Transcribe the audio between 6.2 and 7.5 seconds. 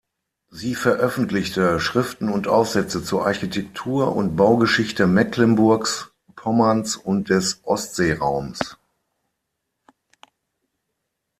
Pommerns und